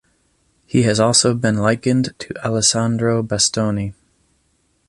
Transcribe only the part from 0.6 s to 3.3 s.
He has also been likened to Alessandro